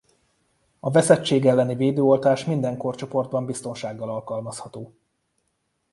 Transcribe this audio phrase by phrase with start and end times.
[0.79, 4.93] A veszettség elleni védőoltás minden korcsoportban biztonsággal alkalmazható.